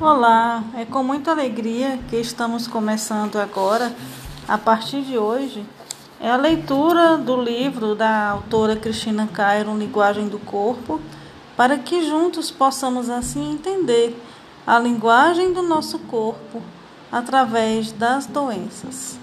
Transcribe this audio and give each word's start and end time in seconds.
Olá, 0.00 0.62
é 0.76 0.84
com 0.84 1.02
muita 1.02 1.32
alegria 1.32 1.98
que 2.08 2.14
estamos 2.14 2.68
começando 2.68 3.34
agora, 3.34 3.92
a 4.46 4.56
partir 4.56 5.02
de 5.02 5.18
hoje, 5.18 5.66
é 6.20 6.30
a 6.30 6.36
leitura 6.36 7.18
do 7.18 7.42
livro 7.42 7.96
da 7.96 8.28
autora 8.28 8.76
Cristina 8.76 9.26
Cairo, 9.26 9.76
Linguagem 9.76 10.28
do 10.28 10.38
Corpo, 10.38 11.00
para 11.56 11.78
que 11.78 12.06
juntos 12.06 12.48
possamos 12.48 13.10
assim 13.10 13.50
entender 13.50 14.16
a 14.64 14.78
linguagem 14.78 15.52
do 15.52 15.62
nosso 15.62 15.98
corpo 15.98 16.62
através 17.10 17.90
das 17.90 18.24
doenças. 18.24 19.18